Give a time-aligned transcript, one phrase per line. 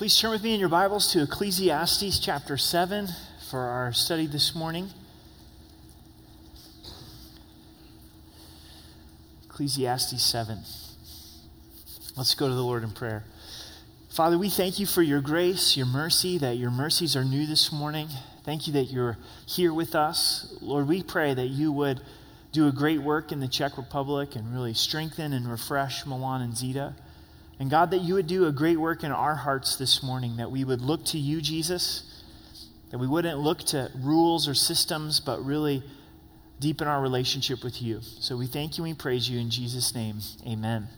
[0.00, 3.08] Please turn with me in your Bibles to Ecclesiastes chapter 7
[3.50, 4.88] for our study this morning.
[9.44, 10.60] Ecclesiastes 7.
[12.16, 13.24] Let's go to the Lord in prayer.
[14.08, 17.70] Father, we thank you for your grace, your mercy, that your mercies are new this
[17.70, 18.08] morning.
[18.42, 20.56] Thank you that you're here with us.
[20.62, 22.00] Lord, we pray that you would
[22.52, 26.56] do a great work in the Czech Republic and really strengthen and refresh Milan and
[26.56, 26.94] Zita.
[27.60, 30.50] And God, that you would do a great work in our hearts this morning, that
[30.50, 32.24] we would look to you, Jesus,
[32.90, 35.82] that we wouldn't look to rules or systems, but really
[36.58, 38.00] deepen our relationship with you.
[38.02, 40.20] So we thank you and we praise you in Jesus' name.
[40.46, 40.88] Amen.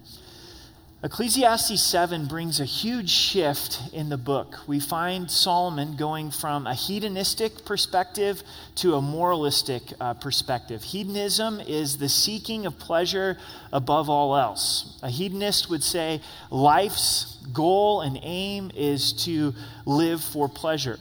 [1.04, 4.60] Ecclesiastes 7 brings a huge shift in the book.
[4.68, 8.44] We find Solomon going from a hedonistic perspective
[8.76, 10.84] to a moralistic uh, perspective.
[10.84, 13.36] Hedonism is the seeking of pleasure
[13.72, 14.96] above all else.
[15.02, 16.20] A hedonist would say
[16.52, 21.00] life's goal and aim is to live for pleasure.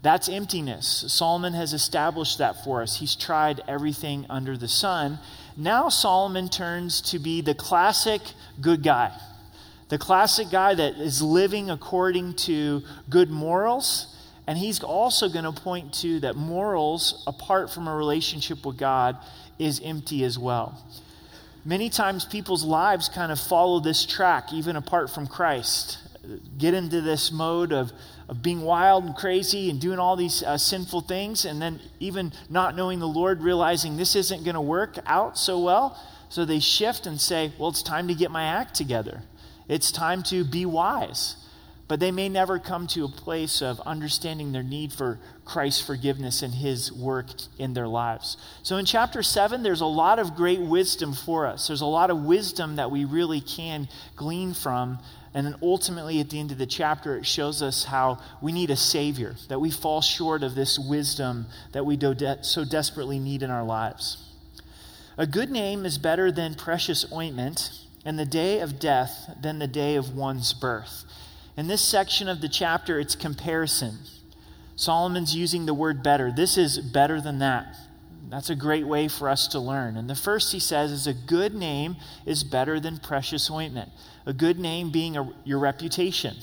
[0.00, 1.04] That's emptiness.
[1.08, 3.00] Solomon has established that for us.
[3.00, 5.18] He's tried everything under the sun.
[5.58, 8.22] Now Solomon turns to be the classic
[8.58, 9.12] good guy
[9.92, 14.06] the classic guy that is living according to good morals.
[14.46, 19.18] And he's also going to point to that morals, apart from a relationship with God,
[19.58, 20.82] is empty as well.
[21.66, 25.98] Many times people's lives kind of follow this track, even apart from Christ.
[26.56, 27.92] Get into this mode of,
[28.30, 32.32] of being wild and crazy and doing all these uh, sinful things, and then even
[32.48, 36.02] not knowing the Lord, realizing this isn't going to work out so well.
[36.30, 39.20] So they shift and say, Well, it's time to get my act together.
[39.72, 41.36] It's time to be wise.
[41.88, 46.42] But they may never come to a place of understanding their need for Christ's forgiveness
[46.42, 47.26] and his work
[47.58, 48.36] in their lives.
[48.62, 51.68] So in chapter 7, there's a lot of great wisdom for us.
[51.68, 54.98] There's a lot of wisdom that we really can glean from.
[55.32, 58.70] And then ultimately, at the end of the chapter, it shows us how we need
[58.70, 61.98] a Savior, that we fall short of this wisdom that we
[62.42, 64.18] so desperately need in our lives.
[65.16, 69.66] A good name is better than precious ointment and the day of death than the
[69.66, 71.04] day of one's birth.
[71.56, 73.98] In this section of the chapter, it's comparison.
[74.76, 76.32] Solomon's using the word better.
[76.32, 77.76] This is better than that.
[78.28, 79.96] That's a great way for us to learn.
[79.96, 83.90] And the first he says is a good name is better than precious ointment.
[84.24, 86.36] A good name being a, your reputation.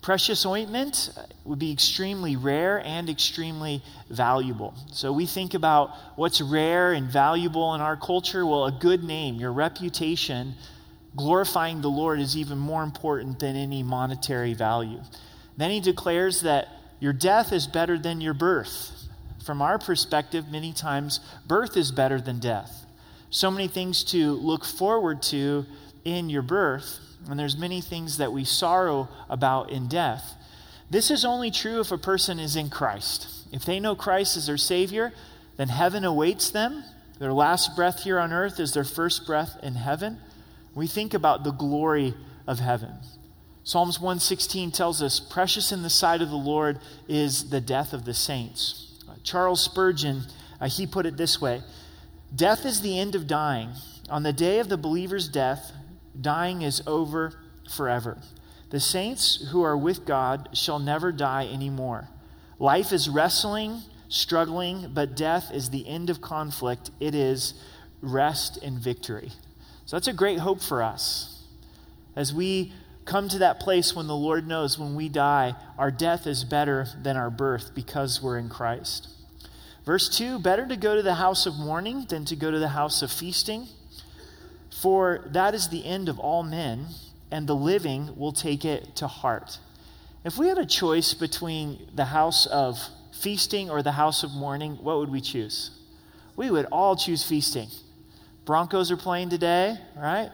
[0.00, 1.10] Precious ointment
[1.44, 4.72] would be extremely rare and extremely valuable.
[4.92, 8.46] So we think about what's rare and valuable in our culture.
[8.46, 10.54] Well, a good name, your reputation,
[11.18, 15.00] glorifying the Lord is even more important than any monetary value.
[15.56, 16.68] Then he declares that
[17.00, 18.92] your death is better than your birth.
[19.44, 22.86] From our perspective, many times, birth is better than death.
[23.30, 25.66] So many things to look forward to
[26.04, 30.34] in your birth, and there's many things that we sorrow about in death.
[30.88, 33.28] This is only true if a person is in Christ.
[33.52, 35.12] If they know Christ as their Savior,
[35.56, 36.84] then heaven awaits them.
[37.18, 40.18] Their last breath here on earth is their first breath in heaven
[40.78, 42.14] we think about the glory
[42.46, 42.94] of heaven.
[43.64, 46.78] Psalms 116 tells us, Precious in the sight of the Lord
[47.08, 48.94] is the death of the saints.
[49.08, 50.22] Uh, Charles Spurgeon,
[50.60, 51.62] uh, he put it this way
[52.34, 53.70] Death is the end of dying.
[54.08, 55.72] On the day of the believer's death,
[56.18, 57.34] dying is over
[57.70, 58.18] forever.
[58.70, 62.08] The saints who are with God shall never die anymore.
[62.58, 66.90] Life is wrestling, struggling, but death is the end of conflict.
[67.00, 67.54] It is
[68.00, 69.32] rest and victory.
[69.88, 71.44] So that's a great hope for us.
[72.14, 72.74] As we
[73.06, 76.88] come to that place when the Lord knows when we die, our death is better
[77.02, 79.08] than our birth because we're in Christ.
[79.86, 82.68] Verse 2 Better to go to the house of mourning than to go to the
[82.68, 83.66] house of feasting,
[84.78, 86.88] for that is the end of all men,
[87.30, 89.58] and the living will take it to heart.
[90.22, 92.78] If we had a choice between the house of
[93.18, 95.70] feasting or the house of mourning, what would we choose?
[96.36, 97.68] We would all choose feasting.
[98.48, 100.30] Broncos are playing today, right?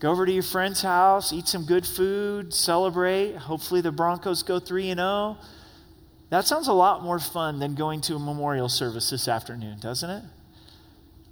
[0.00, 3.36] Go over to your friend's house, eat some good food, celebrate.
[3.36, 5.38] Hopefully the Broncos go 3 and 0.
[6.28, 10.10] That sounds a lot more fun than going to a memorial service this afternoon, doesn't
[10.10, 10.24] it?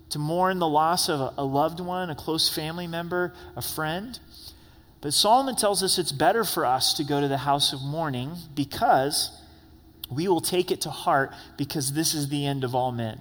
[0.09, 4.19] To mourn the loss of a loved one, a close family member, a friend.
[5.03, 8.37] But Solomon tells us it's better for us to go to the house of mourning
[8.55, 9.39] because
[10.11, 13.19] we will take it to heart because this is the end of all men.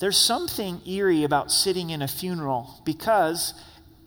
[0.00, 3.54] There's something eerie about sitting in a funeral because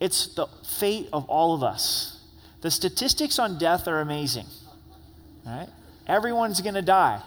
[0.00, 0.48] it's the
[0.78, 2.20] fate of all of us.
[2.62, 4.46] The statistics on death are amazing.
[5.46, 5.68] Right?
[6.06, 7.22] Everyone's going to die.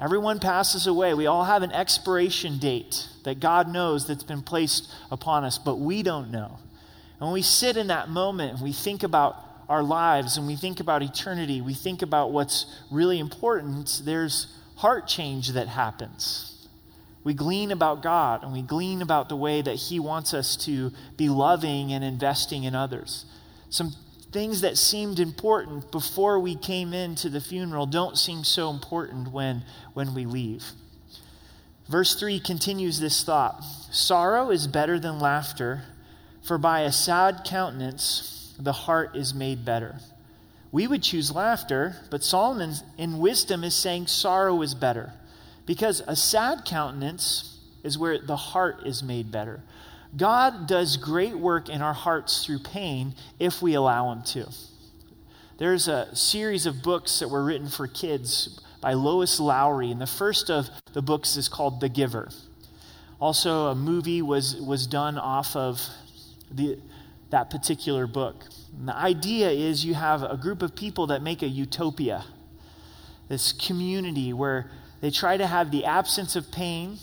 [0.00, 1.12] Everyone passes away.
[1.12, 5.80] We all have an expiration date that God knows that's been placed upon us, but
[5.80, 6.60] we don't know.
[7.18, 9.34] And when we sit in that moment and we think about
[9.68, 15.08] our lives and we think about eternity, we think about what's really important, there's heart
[15.08, 16.57] change that happens.
[17.28, 20.90] We glean about God and we glean about the way that He wants us to
[21.18, 23.26] be loving and investing in others.
[23.68, 23.92] Some
[24.32, 29.62] things that seemed important before we came into the funeral don't seem so important when,
[29.92, 30.72] when we leave.
[31.86, 35.82] Verse 3 continues this thought Sorrow is better than laughter,
[36.42, 40.00] for by a sad countenance the heart is made better.
[40.72, 45.12] We would choose laughter, but Solomon in wisdom is saying sorrow is better,
[45.68, 49.62] because a sad countenance is where the heart is made better.
[50.16, 54.48] God does great work in our hearts through pain if we allow Him to.
[55.58, 60.06] There's a series of books that were written for kids by Lois Lowry, and the
[60.06, 62.30] first of the books is called The Giver.
[63.20, 65.86] Also, a movie was, was done off of
[66.50, 66.78] the,
[67.28, 68.44] that particular book.
[68.78, 72.24] And the idea is you have a group of people that make a utopia,
[73.28, 76.98] this community where they try to have the absence of pain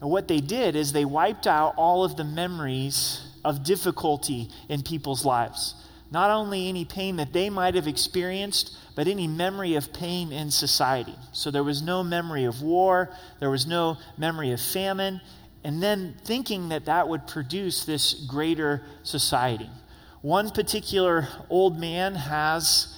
[0.00, 4.82] and what they did is they wiped out all of the memories of difficulty in
[4.82, 5.74] people's lives.
[6.10, 10.50] Not only any pain that they might have experienced, but any memory of pain in
[10.50, 11.14] society.
[11.32, 15.20] So there was no memory of war, there was no memory of famine,
[15.64, 19.70] and then thinking that that would produce this greater society.
[20.22, 22.95] One particular old man has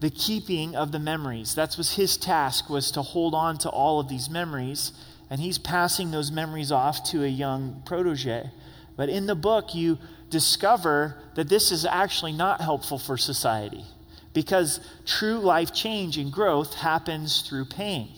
[0.00, 1.54] the keeping of the memories.
[1.54, 4.92] That was his task was to hold on to all of these memories
[5.30, 8.50] and he's passing those memories off to a young protege.
[8.96, 9.98] But in the book, you
[10.30, 13.84] discover that this is actually not helpful for society
[14.32, 18.08] because true life change and growth happens through pain.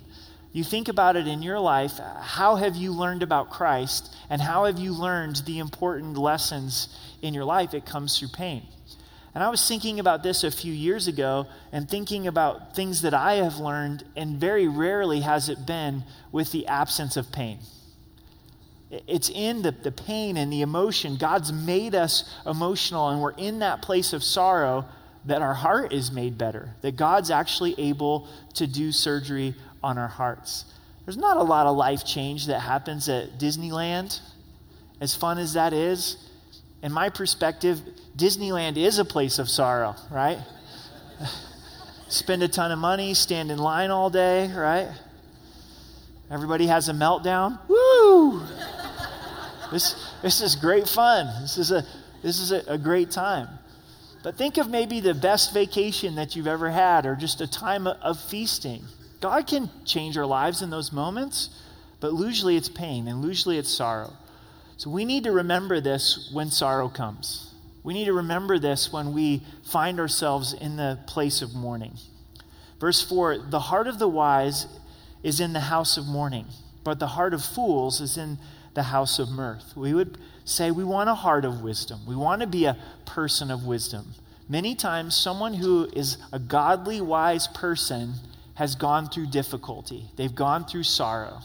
[0.53, 4.65] You think about it in your life, how have you learned about Christ and how
[4.65, 6.89] have you learned the important lessons
[7.23, 7.73] in your life?
[7.73, 8.63] It comes through pain.
[9.35, 13.15] And I was thinking about this a few years ago and thinking about things that
[13.15, 17.59] I have learned, and very rarely has it been with the absence of pain.
[18.91, 21.17] It's in the, the pain and the emotion.
[21.17, 24.87] God's made us emotional, and we're in that place of sorrow
[25.27, 30.09] that our heart is made better, that God's actually able to do surgery on our
[30.09, 30.65] hearts.
[31.05, 34.19] There's not a lot of life change that happens at Disneyland,
[35.01, 36.30] as fun as that is
[36.83, 37.81] in my perspective,
[38.17, 40.39] Disneyland is a place of sorrow, right?
[42.09, 44.89] Spend a ton of money, stand in line all day, right?
[46.31, 47.59] Everybody has a meltdown.
[47.69, 48.41] Woo!
[49.71, 51.27] this, this is great fun.
[51.43, 51.85] This is, a,
[52.23, 53.49] this is a, a great time.
[54.23, 57.87] But think of maybe the best vacation that you've ever had or just a time
[57.87, 58.85] of feasting.
[59.21, 61.51] God can change our lives in those moments,
[62.01, 64.13] but usually it's pain and usually it's sorrow.
[64.81, 67.53] So we need to remember this when sorrow comes.
[67.83, 71.99] We need to remember this when we find ourselves in the place of mourning.
[72.81, 74.67] Verse 4 The heart of the wise
[75.23, 76.47] is in the house of mourning,
[76.83, 78.39] but the heart of fools is in
[78.73, 79.77] the house of mirth.
[79.77, 80.17] We would
[80.47, 84.15] say we want a heart of wisdom, we want to be a person of wisdom.
[84.49, 88.15] Many times, someone who is a godly, wise person
[88.55, 91.43] has gone through difficulty, they've gone through sorrow.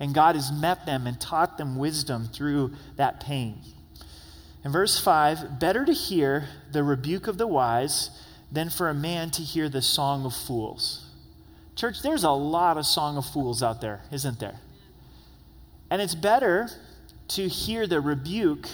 [0.00, 3.58] And God has met them and taught them wisdom through that pain.
[4.64, 8.10] In verse 5, better to hear the rebuke of the wise
[8.50, 11.06] than for a man to hear the song of fools.
[11.74, 14.60] Church, there's a lot of song of fools out there, isn't there?
[15.90, 16.68] And it's better
[17.28, 18.68] to hear the rebuke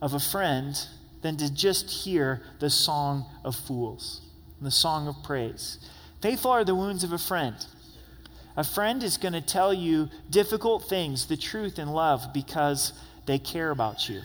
[0.00, 0.78] of a friend
[1.22, 4.20] than to just hear the song of fools,
[4.60, 5.78] the song of praise.
[6.22, 7.54] Faithful are the wounds of a friend.
[8.56, 12.92] A friend is going to tell you difficult things, the truth in love, because
[13.26, 14.22] they care about you.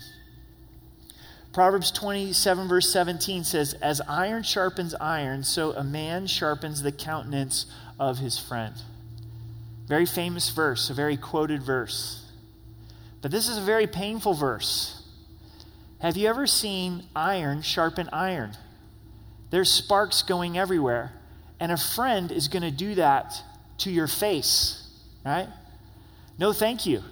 [1.54, 7.66] Proverbs 27, verse 17 says, As iron sharpens iron, so a man sharpens the countenance
[8.00, 8.76] of his friend.
[9.86, 12.26] Very famous verse, a very quoted verse.
[13.22, 15.04] But this is a very painful verse.
[16.00, 18.54] Have you ever seen iron sharpen iron?
[19.50, 21.12] There's sparks going everywhere.
[21.60, 23.44] And a friend is going to do that
[23.82, 24.88] to your face,
[25.26, 25.48] right?
[26.38, 27.04] No, thank you.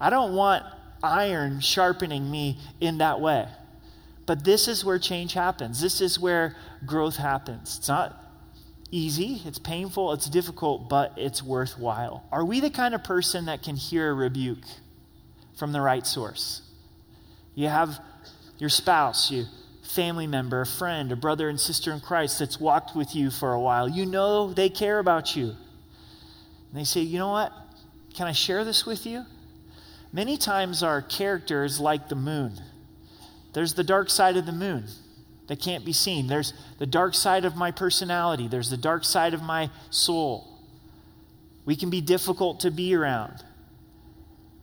[0.00, 0.64] I don't want
[1.02, 3.48] iron sharpening me in that way.
[4.26, 5.80] But this is where change happens.
[5.80, 7.78] This is where growth happens.
[7.78, 8.22] It's not
[8.90, 12.24] easy, it's painful, it's difficult, but it's worthwhile.
[12.30, 14.64] Are we the kind of person that can hear a rebuke
[15.56, 16.62] from the right source?
[17.54, 18.00] You have
[18.58, 19.46] your spouse, you
[19.82, 23.52] family member, a friend, a brother and sister in Christ that's walked with you for
[23.52, 23.88] a while.
[23.88, 25.54] You know they care about you.
[26.70, 27.52] And they say, you know what?
[28.14, 29.24] Can I share this with you?
[30.12, 32.60] Many times our character is like the moon.
[33.52, 34.86] There's the dark side of the moon.
[35.48, 36.26] that can't be seen.
[36.26, 40.52] There's the dark side of my personality, there's the dark side of my soul.
[41.64, 43.42] We can be difficult to be around.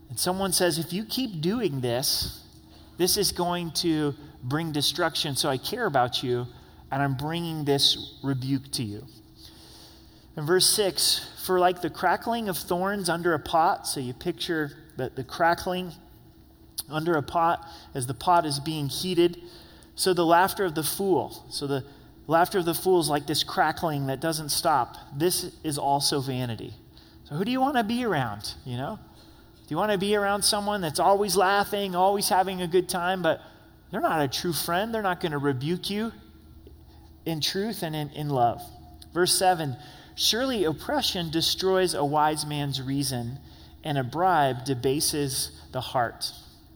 [0.10, 2.46] And someone says, if you keep doing this,
[2.98, 5.36] this is going to bring destruction.
[5.36, 6.48] So I care about you,
[6.92, 9.06] and I'm bringing this rebuke to you.
[10.36, 14.72] In verse 6, for like the crackling of thorns under a pot, so you picture
[14.98, 15.92] the, the crackling
[16.90, 19.38] under a pot as the pot is being heated.
[19.96, 21.84] So the laughter of the fool, so the
[22.26, 24.96] laughter of the fool is like this crackling that doesn't stop.
[25.16, 26.74] This is also vanity.
[27.26, 28.54] So who do you want to be around?
[28.66, 29.00] You know?
[29.68, 33.22] Do you want to be around someone that's always laughing, always having a good time,
[33.22, 33.40] but
[33.92, 34.94] they're not a true friend?
[34.94, 36.12] They're not going to rebuke you
[37.26, 38.62] in truth and in, in love.
[39.14, 39.78] Verse 7
[40.16, 43.40] Surely oppression destroys a wise man's reason,
[43.84, 46.32] and a bribe debases the heart.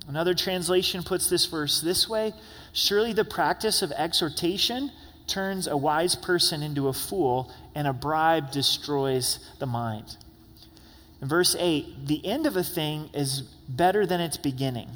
[0.08, 2.34] Another translation puts this verse this way
[2.74, 4.92] Surely the practice of exhortation
[5.28, 10.18] turns a wise person into a fool, and a bribe destroys the mind.
[11.22, 14.90] In verse 8, the end of a thing is better than its beginning.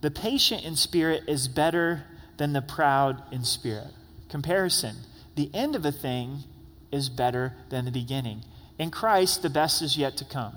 [0.00, 2.04] The patient in spirit is better
[2.38, 3.88] than the proud in spirit.
[4.30, 4.96] Comparison.
[5.36, 6.44] The end of a thing
[6.92, 8.44] is better than the beginning.
[8.78, 10.56] In Christ, the best is yet to come.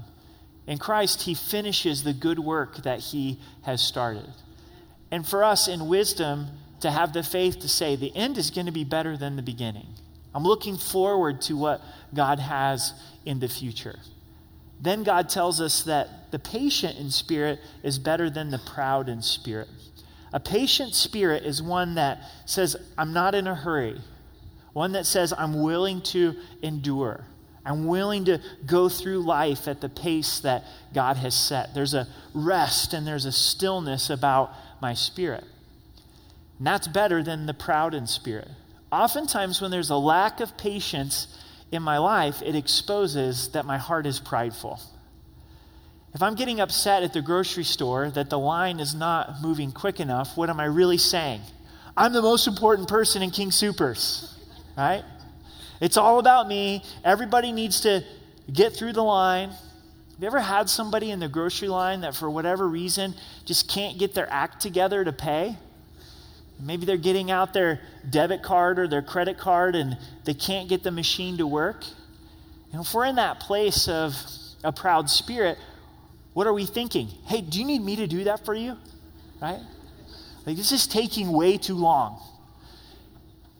[0.65, 4.29] In Christ, He finishes the good work that He has started.
[5.11, 6.47] And for us in wisdom,
[6.83, 9.41] to have the faith to say, the end is going to be better than the
[9.41, 9.87] beginning.
[10.35, 11.81] I'm looking forward to what
[12.13, 12.93] God has
[13.25, 13.97] in the future.
[14.81, 19.21] Then God tells us that the patient in spirit is better than the proud in
[19.21, 19.69] spirit.
[20.33, 24.01] A patient spirit is one that says, I'm not in a hurry,
[24.73, 27.25] one that says, I'm willing to endure.
[27.65, 31.73] I'm willing to go through life at the pace that God has set.
[31.73, 34.51] There's a rest and there's a stillness about
[34.81, 35.45] my spirit.
[36.57, 38.49] And that's better than the proud in spirit.
[38.91, 41.27] Oftentimes, when there's a lack of patience
[41.71, 44.79] in my life, it exposes that my heart is prideful.
[46.13, 49.99] If I'm getting upset at the grocery store that the line is not moving quick
[49.99, 51.41] enough, what am I really saying?
[51.97, 54.32] I'm the most important person in King Soopers,
[54.77, 55.03] right?
[55.81, 56.83] It's all about me.
[57.03, 58.03] Everybody needs to
[58.51, 59.49] get through the line.
[59.49, 63.15] Have you ever had somebody in the grocery line that, for whatever reason,
[63.45, 65.57] just can't get their act together to pay?
[66.59, 70.83] Maybe they're getting out their debit card or their credit card and they can't get
[70.83, 71.83] the machine to work.
[72.71, 74.15] And if we're in that place of
[74.63, 75.57] a proud spirit,
[76.33, 77.07] what are we thinking?
[77.25, 78.77] Hey, do you need me to do that for you?
[79.41, 79.59] Right?
[80.45, 82.21] Like, this is taking way too long.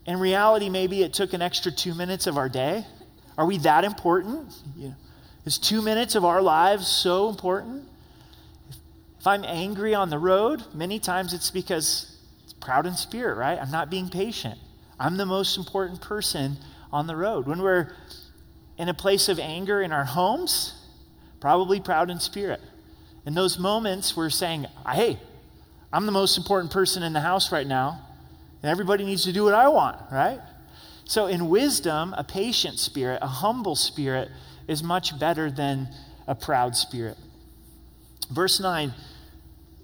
[0.06, 2.86] In reality, maybe it took an extra two minutes of our day.
[3.38, 4.54] Are we that important?
[4.78, 4.96] You know,
[5.46, 7.86] is two minutes of our lives so important?
[9.20, 13.58] If I'm angry on the road, many times it's because it's proud in spirit, right?
[13.58, 14.60] I'm not being patient.
[15.00, 16.58] I'm the most important person
[16.92, 17.48] on the road.
[17.48, 17.94] When we're
[18.78, 20.74] in a place of anger in our homes,
[21.40, 22.62] probably proud in spirit.
[23.26, 25.18] In those moments, we're saying, hey,
[25.92, 28.02] I'm the most important person in the house right now,
[28.64, 30.40] and everybody needs to do what I want, right?
[31.06, 34.30] So, in wisdom, a patient spirit, a humble spirit,
[34.68, 35.90] is much better than
[36.26, 37.18] a proud spirit.
[38.32, 38.94] Verse 9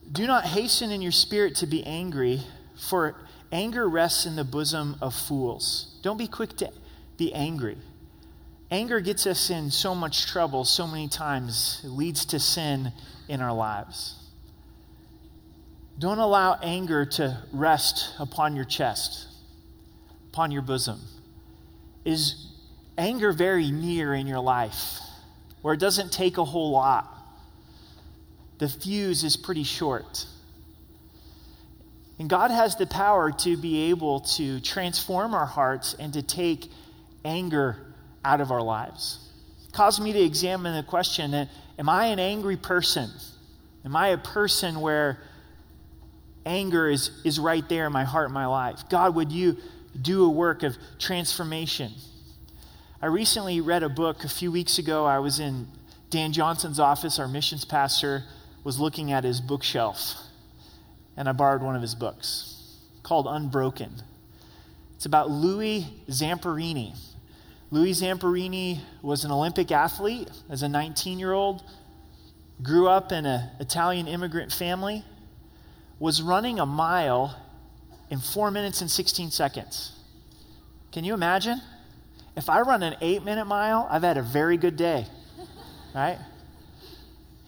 [0.10, 2.42] Do not hasten in your spirit to be angry
[2.80, 3.16] for
[3.52, 6.00] anger rests in the bosom of fools.
[6.02, 6.72] Don't be quick to
[7.18, 7.78] be angry.
[8.72, 12.94] Anger gets us in so much trouble so many times, it leads to sin
[13.28, 14.16] in our lives.
[16.00, 19.28] Don't allow anger to rest upon your chest,
[20.32, 21.02] upon your bosom.
[22.06, 22.48] Is
[22.98, 25.00] anger very near in your life,
[25.62, 27.14] where it doesn't take a whole lot?
[28.60, 30.26] The fuse is pretty short.
[32.18, 36.72] And God has the power to be able to transform our hearts and to take
[37.26, 37.78] anger
[38.24, 39.20] out of our lives.
[39.68, 43.10] It caused me to examine the question Am I an angry person?
[43.84, 45.20] Am I a person where
[46.50, 48.84] anger is, is right there in my heart and my life?
[48.90, 49.58] God, would you
[50.00, 51.92] do a work of transformation?
[53.02, 55.06] I recently read a book a few weeks ago.
[55.06, 55.68] I was in
[56.10, 58.24] Dan Johnson's office, our missions pastor
[58.64, 60.16] was looking at his bookshelf
[61.20, 62.56] and I borrowed one of his books
[63.04, 63.92] called Unbroken.
[64.96, 66.98] It's about Louis Zamperini.
[67.72, 71.62] Louis Zamperini was an Olympic athlete as a 19 year old,
[72.64, 75.04] grew up in an Italian immigrant family,
[76.00, 77.36] was running a mile
[78.10, 79.92] in 4 minutes and 16 seconds.
[80.92, 81.62] Can you imagine?
[82.36, 85.06] If I run an 8 minute mile, I've had a very good day,
[85.94, 86.18] right?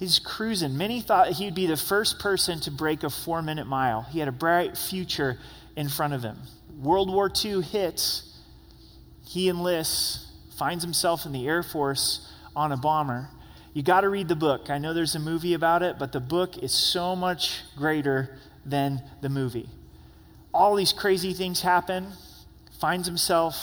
[0.02, 0.78] He's cruising.
[0.78, 4.02] Many thought he'd be the first person to break a four minute mile.
[4.02, 5.38] He had a bright future
[5.76, 6.38] in front of him.
[6.82, 8.36] World War II hits.
[9.24, 10.26] He enlists,
[10.58, 13.30] finds himself in the Air Force on a bomber.
[13.74, 14.70] You got to read the book.
[14.70, 19.02] I know there's a movie about it, but the book is so much greater than
[19.22, 19.70] the movie.
[20.54, 22.08] All these crazy things happen.
[22.80, 23.56] Finds himself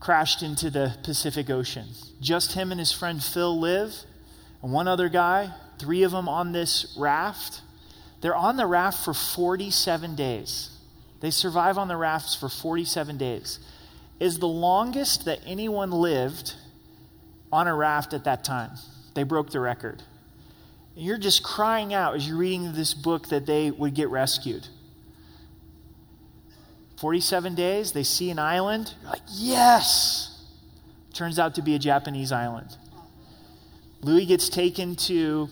[0.00, 1.86] crashed into the Pacific Ocean.
[2.20, 3.94] Just him and his friend Phil live,
[4.62, 7.62] and one other guy, three of them on this raft.
[8.20, 10.70] They're on the raft for 47 days.
[11.20, 13.58] They survive on the rafts for 47 days.
[14.20, 16.54] Is the longest that anyone lived
[17.52, 18.70] on a raft at that time.
[19.14, 20.02] They broke the record.
[20.94, 24.68] And you're just crying out as you're reading this book that they would get rescued.
[26.98, 28.94] 47 days, they see an island.
[29.02, 30.44] You're like, yes!
[31.12, 32.76] Turns out to be a Japanese island.
[34.02, 35.48] Louis gets taken to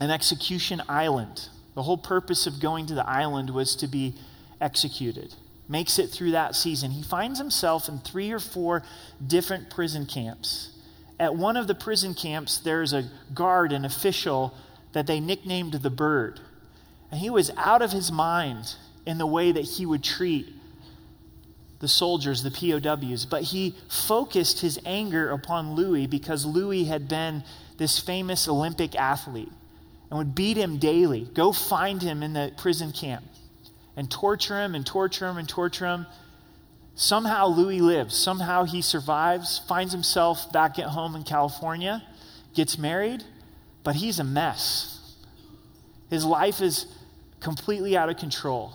[0.00, 1.48] an execution island.
[1.74, 4.14] The whole purpose of going to the island was to be
[4.60, 5.34] executed.
[5.68, 6.92] Makes it through that season.
[6.92, 8.82] He finds himself in three or four
[9.24, 10.70] different prison camps.
[11.20, 14.54] At one of the prison camps, there's a guard, an official
[14.92, 16.40] that they nicknamed the bird.
[17.10, 20.48] And he was out of his mind in the way that he would treat
[21.80, 23.24] the soldiers, the POWs.
[23.24, 27.44] But he focused his anger upon Louis because Louis had been
[27.78, 29.52] this famous Olympic athlete
[30.10, 31.28] and would beat him daily.
[31.34, 33.24] Go find him in the prison camp
[33.96, 36.06] and torture him and torture him and torture him.
[36.98, 38.16] Somehow Louis lives.
[38.16, 42.02] Somehow he survives, finds himself back at home in California,
[42.54, 43.22] gets married,
[43.84, 45.14] but he's a mess.
[46.10, 46.86] His life is
[47.38, 48.72] completely out of control.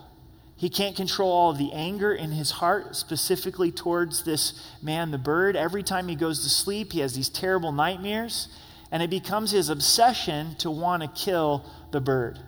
[0.55, 5.17] He can't control all of the anger in his heart, specifically towards this man, the
[5.17, 5.57] bird.
[5.57, 8.47] Every time he goes to sleep, he has these terrible nightmares,
[8.89, 12.39] and it becomes his obsession to want to kill the bird.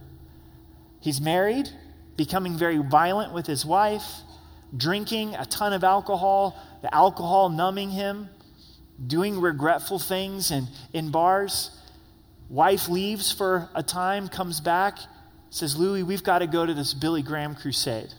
[1.01, 1.67] He's married,
[2.15, 4.21] becoming very violent with his wife
[4.75, 8.29] drinking a ton of alcohol, the alcohol numbing him,
[9.05, 11.71] doing regretful things in, in bars.
[12.49, 14.99] Wife leaves for a time, comes back,
[15.49, 18.13] says, Louis, we've got to go to this Billy Graham crusade.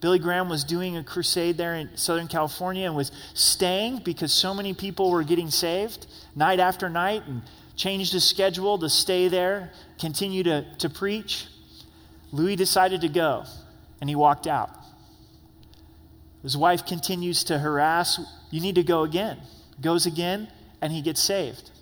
[0.00, 4.52] Billy Graham was doing a crusade there in Southern California and was staying because so
[4.52, 7.42] many people were getting saved night after night and
[7.76, 11.46] changed his schedule to stay there, continue to, to preach.
[12.30, 13.44] Louis decided to go
[14.00, 14.70] and he walked out.
[16.46, 18.20] His wife continues to harass,
[18.52, 19.36] You need to go again.
[19.80, 20.46] Goes again,
[20.80, 21.72] and he gets saved.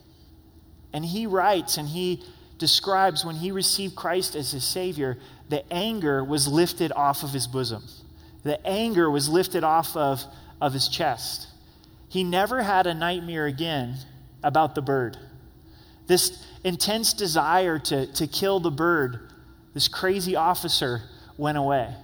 [0.91, 2.25] And he writes and he
[2.57, 5.19] describes when he received Christ as his Savior,
[5.51, 7.83] the anger was lifted off of his bosom.
[8.43, 10.25] The anger was lifted off of,
[10.63, 11.47] of his chest.
[12.09, 13.97] He never had a nightmare again
[14.43, 15.19] about the bird.
[16.07, 19.31] This intense desire to, to kill the bird,
[19.75, 21.03] this crazy officer,
[21.37, 21.95] went away.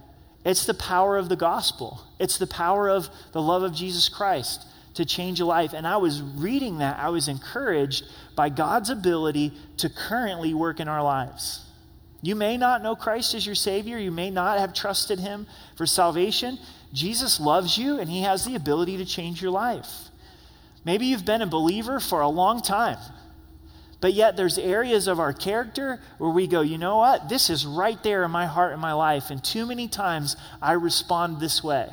[0.43, 2.01] It's the power of the gospel.
[2.19, 5.73] It's the power of the love of Jesus Christ to change a life.
[5.73, 10.87] And I was reading that, I was encouraged by God's ability to currently work in
[10.87, 11.65] our lives.
[12.21, 15.85] You may not know Christ as your Savior, you may not have trusted Him for
[15.85, 16.59] salvation.
[16.93, 19.89] Jesus loves you, and He has the ability to change your life.
[20.83, 22.97] Maybe you've been a believer for a long time.
[24.01, 27.29] But yet, there's areas of our character where we go, you know what?
[27.29, 29.29] This is right there in my heart and my life.
[29.29, 31.87] And too many times I respond this way.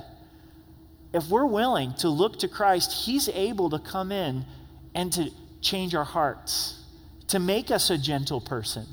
[1.13, 4.47] If we're willing to look to Christ, He's able to come in
[4.95, 6.83] and to change our hearts,
[7.29, 8.87] to make us a gentle person.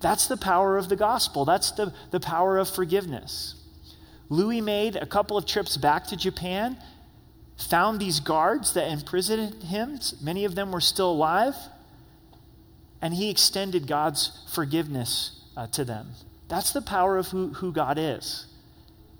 [0.00, 3.54] That's the power of the gospel, that's the, the power of forgiveness.
[4.30, 6.78] Louis made a couple of trips back to Japan,
[7.68, 9.98] found these guards that imprisoned him.
[10.22, 11.54] Many of them were still alive
[13.02, 16.10] and he extended God's forgiveness uh, to them.
[16.48, 18.46] That's the power of who, who God is.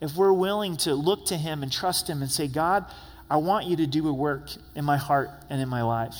[0.01, 2.87] If we're willing to look to him and trust him and say, God,
[3.31, 6.17] I want you to do a work in my heart and in my life.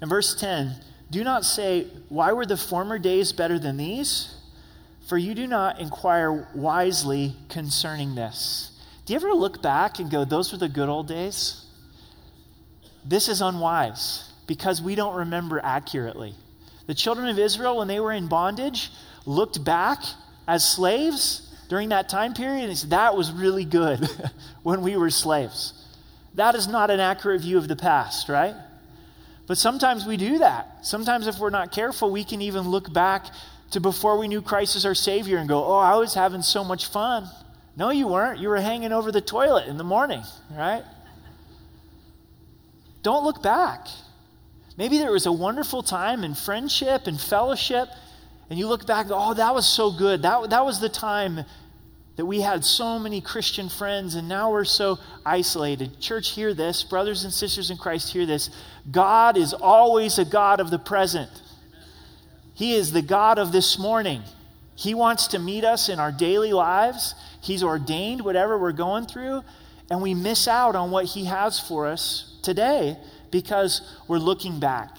[0.00, 0.74] In verse 10,
[1.10, 4.34] do not say, Why were the former days better than these?
[5.08, 8.78] For you do not inquire wisely concerning this.
[9.06, 11.64] Do you ever look back and go, Those were the good old days?
[13.04, 16.34] This is unwise because we don't remember accurately.
[16.86, 18.90] The children of Israel, when they were in bondage,
[19.24, 19.98] looked back
[20.48, 24.06] as slaves during that time period and said, That was really good
[24.62, 25.74] when we were slaves.
[26.34, 28.54] That is not an accurate view of the past, right?
[29.46, 30.86] But sometimes we do that.
[30.86, 33.26] Sometimes, if we're not careful, we can even look back
[33.72, 36.64] to before we knew Christ as our Savior and go, Oh, I was having so
[36.64, 37.28] much fun.
[37.76, 38.38] No, you weren't.
[38.38, 40.84] You were hanging over the toilet in the morning, right?
[43.02, 43.88] Don't look back.
[44.76, 47.88] Maybe there was a wonderful time in friendship and fellowship,
[48.48, 50.22] and you look back, oh, that was so good.
[50.22, 51.44] That, that was the time
[52.16, 56.00] that we had so many Christian friends, and now we're so isolated.
[56.00, 56.84] Church, hear this.
[56.84, 58.50] Brothers and sisters in Christ, hear this.
[58.90, 61.30] God is always a God of the present,
[62.54, 64.22] He is the God of this morning.
[64.74, 67.14] He wants to meet us in our daily lives.
[67.42, 69.42] He's ordained whatever we're going through,
[69.90, 72.96] and we miss out on what He has for us today
[73.32, 74.96] because we're looking back.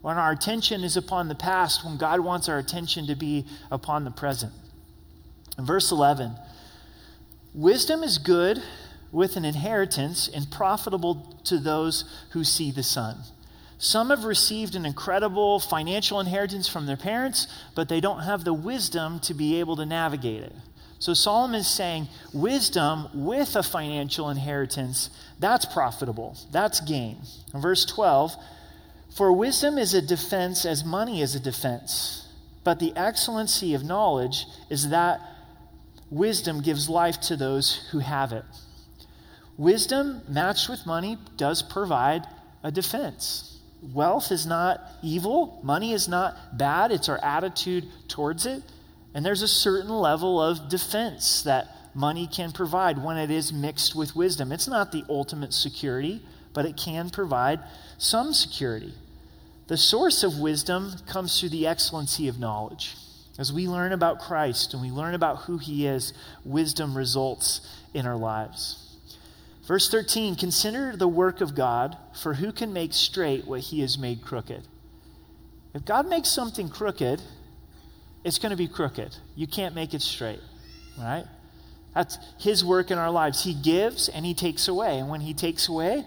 [0.00, 4.02] When our attention is upon the past, when God wants our attention to be upon
[4.02, 4.52] the present.
[5.56, 6.32] In verse 11,
[7.54, 8.60] wisdom is good
[9.12, 13.18] with an inheritance and profitable to those who see the sun.
[13.78, 18.54] Some have received an incredible financial inheritance from their parents, but they don't have the
[18.54, 20.54] wisdom to be able to navigate it.
[21.02, 25.10] So Solomon is saying wisdom with a financial inheritance,
[25.40, 26.36] that's profitable.
[26.52, 27.16] That's gain.
[27.52, 28.36] In verse 12,
[29.16, 32.28] for wisdom is a defense as money is a defense.
[32.62, 35.20] But the excellency of knowledge is that
[36.08, 38.44] wisdom gives life to those who have it.
[39.56, 42.28] Wisdom matched with money does provide
[42.62, 43.58] a defense.
[43.92, 48.62] Wealth is not evil, money is not bad, it's our attitude towards it.
[49.14, 53.94] And there's a certain level of defense that money can provide when it is mixed
[53.94, 54.52] with wisdom.
[54.52, 56.22] It's not the ultimate security,
[56.54, 57.60] but it can provide
[57.98, 58.94] some security.
[59.68, 62.96] The source of wisdom comes through the excellency of knowledge.
[63.38, 66.12] As we learn about Christ and we learn about who he is,
[66.44, 68.96] wisdom results in our lives.
[69.66, 73.96] Verse 13 Consider the work of God, for who can make straight what he has
[73.96, 74.66] made crooked?
[75.74, 77.22] If God makes something crooked,
[78.24, 79.16] it's going to be crooked.
[79.34, 80.40] You can't make it straight,
[80.98, 81.24] right?
[81.94, 83.44] That's his work in our lives.
[83.44, 84.98] He gives and he takes away.
[84.98, 86.04] And when he takes away,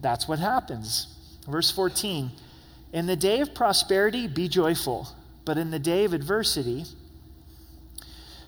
[0.00, 1.14] that's what happens.
[1.48, 2.30] Verse 14
[2.92, 5.08] In the day of prosperity, be joyful,
[5.44, 6.84] but in the day of adversity,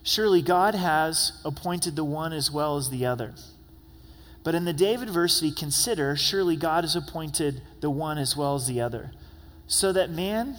[0.03, 3.35] surely God has appointed the one as well as the other.
[4.45, 8.57] But in the day of adversity, consider surely God has appointed the one as well
[8.57, 9.13] as the other,
[9.69, 10.57] so that man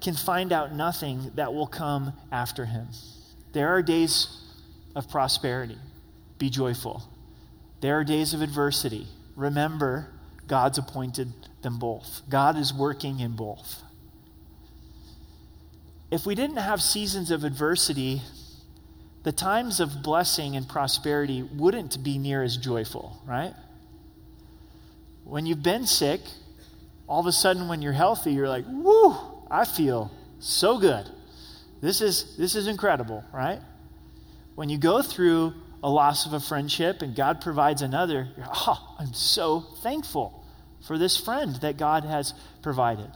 [0.00, 2.88] can find out nothing that will come after him.
[3.52, 4.42] There are days
[4.94, 5.78] of prosperity.
[6.38, 7.02] Be joyful.
[7.80, 9.06] There are days of adversity.
[9.34, 10.08] Remember,
[10.46, 11.32] God's appointed
[11.62, 12.22] them both.
[12.28, 13.82] God is working in both.
[16.10, 18.22] If we didn't have seasons of adversity,
[19.24, 23.54] the times of blessing and prosperity wouldn't be near as joyful, right?
[25.24, 26.20] When you've been sick,
[27.08, 29.16] all of a sudden when you're healthy, you're like, woo,
[29.50, 31.08] I feel so good.
[31.80, 33.60] This is, this is incredible, right?
[34.54, 38.96] When you go through a loss of a friendship and God provides another, you're, oh,
[38.98, 40.44] I'm so thankful
[40.86, 42.32] for this friend that God has
[42.62, 43.10] provided.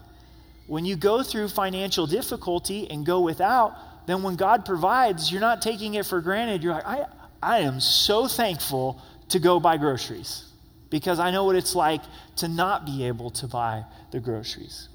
[0.66, 5.62] When you go through financial difficulty and go without, then when God provides, you're not
[5.62, 6.62] taking it for granted.
[6.62, 7.06] You're like, I,
[7.42, 10.44] I am so thankful to go buy groceries
[10.90, 12.02] because I know what it's like
[12.36, 14.88] to not be able to buy the groceries.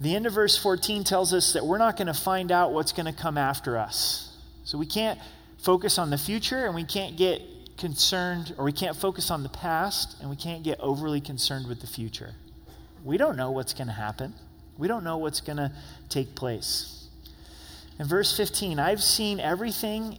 [0.00, 2.92] The end of verse 14 tells us that we're not going to find out what's
[2.92, 4.36] going to come after us.
[4.64, 5.18] So we can't
[5.58, 7.42] focus on the future and we can't get
[7.76, 11.80] concerned, or we can't focus on the past and we can't get overly concerned with
[11.80, 12.34] the future.
[13.04, 14.34] We don't know what's going to happen,
[14.76, 15.72] we don't know what's going to
[16.08, 17.06] take place.
[17.98, 20.18] In verse 15, I've seen everything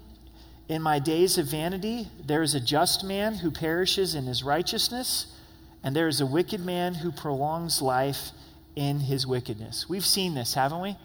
[0.68, 2.10] in my days of vanity.
[2.26, 5.34] There is a just man who perishes in his righteousness,
[5.82, 8.32] and there is a wicked man who prolongs life
[8.80, 9.90] in his wickedness.
[9.90, 10.96] We've seen this, haven't we?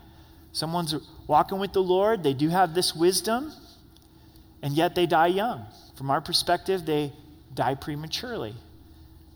[0.53, 0.95] Someone's
[1.27, 3.53] walking with the Lord, they do have this wisdom,
[4.63, 5.67] and yet they die young.
[5.97, 7.13] From our perspective, they
[7.53, 8.55] die prematurely.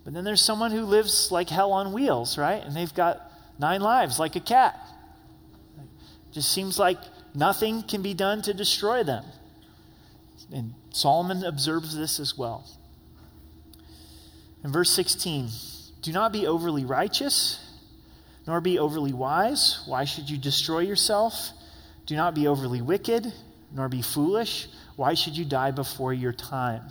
[0.05, 2.63] But then there's someone who lives like hell on wheels, right?
[2.63, 4.79] And they've got nine lives, like a cat.
[6.31, 6.99] Just seems like
[7.35, 9.25] nothing can be done to destroy them.
[10.53, 12.65] And Solomon observes this as well.
[14.63, 15.49] In verse 16,
[16.01, 17.65] do not be overly righteous
[18.49, 19.83] nor be overly wise.
[19.85, 21.51] Why should you destroy yourself?
[22.07, 23.31] Do not be overly wicked,
[23.71, 24.67] nor be foolish.
[24.95, 26.81] Why should you die before your time?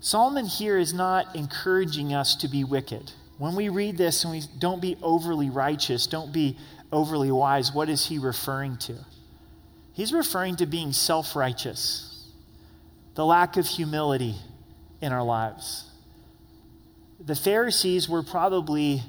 [0.00, 3.12] Solomon here is not encouraging us to be wicked.
[3.36, 6.56] When we read this and we don't be overly righteous, don't be
[6.90, 8.94] overly wise, what is he referring to?
[9.92, 12.30] He's referring to being self righteous,
[13.14, 14.36] the lack of humility
[15.02, 15.84] in our lives.
[17.22, 19.02] The Pharisees were probably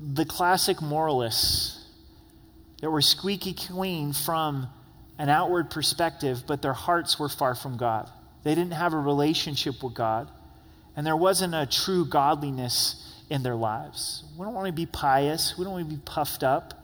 [0.00, 1.84] the classic moralists
[2.80, 4.68] that were squeaky clean from
[5.18, 8.08] an outward perspective, but their hearts were far from God.
[8.44, 10.28] They didn't have a relationship with God,
[10.96, 14.24] and there wasn't a true godliness in their lives.
[14.38, 16.74] We don't want to be pious, we don't want to be puffed up.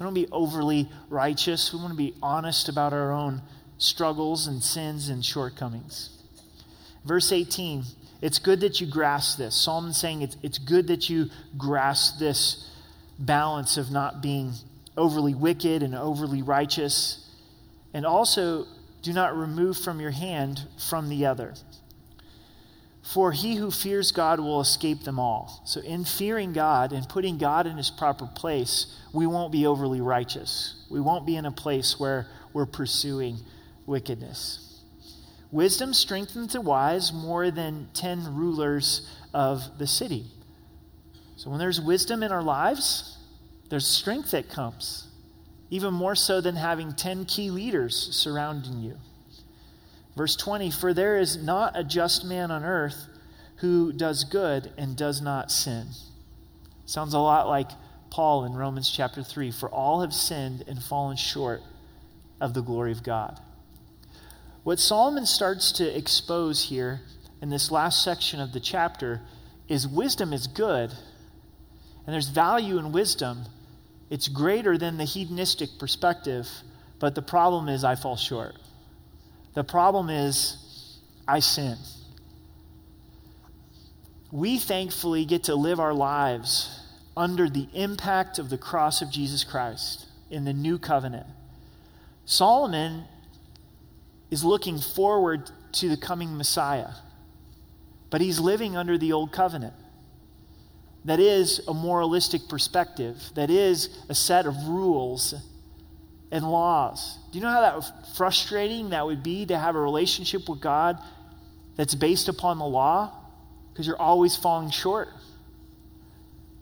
[0.00, 1.74] We don't want to be overly righteous.
[1.74, 3.42] We want to be honest about our own
[3.76, 6.08] struggles and sins and shortcomings.
[7.04, 7.84] Verse 18
[8.22, 9.54] it's good that you grasp this.
[9.54, 12.70] Solomon's saying it's, it's good that you grasp this
[13.18, 14.52] balance of not being
[14.96, 17.28] overly wicked and overly righteous.
[17.94, 18.66] And also,
[19.02, 21.54] do not remove from your hand from the other.
[23.02, 25.62] For he who fears God will escape them all.
[25.64, 30.00] So, in fearing God and putting God in his proper place, we won't be overly
[30.00, 30.84] righteous.
[30.90, 33.38] We won't be in a place where we're pursuing
[33.86, 34.69] wickedness.
[35.52, 40.26] Wisdom strengthens the wise more than 10 rulers of the city.
[41.36, 43.18] So, when there's wisdom in our lives,
[43.68, 45.08] there's strength that comes,
[45.70, 48.96] even more so than having 10 key leaders surrounding you.
[50.16, 53.06] Verse 20 For there is not a just man on earth
[53.56, 55.88] who does good and does not sin.
[56.84, 57.70] Sounds a lot like
[58.10, 61.62] Paul in Romans chapter 3 For all have sinned and fallen short
[62.40, 63.40] of the glory of God.
[64.62, 67.00] What Solomon starts to expose here
[67.40, 69.22] in this last section of the chapter
[69.68, 73.46] is wisdom is good, and there's value in wisdom.
[74.10, 76.46] It's greater than the hedonistic perspective,
[76.98, 78.56] but the problem is I fall short.
[79.54, 81.78] The problem is I sin.
[84.30, 86.84] We thankfully get to live our lives
[87.16, 91.26] under the impact of the cross of Jesus Christ in the new covenant.
[92.26, 93.04] Solomon
[94.30, 96.90] is looking forward to the coming Messiah,
[98.10, 99.74] but he's living under the old covenant.
[101.04, 105.34] That is a moralistic perspective, that is a set of rules
[106.30, 107.18] and laws.
[107.32, 110.98] Do you know how that frustrating that would be to have a relationship with God
[111.76, 113.12] that's based upon the law?
[113.72, 115.08] Because you're always falling short.